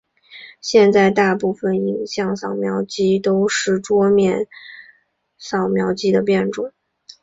[0.61, 4.47] 现在大部份影像扫描机都是桌面
[5.37, 6.73] 扫描机的变种。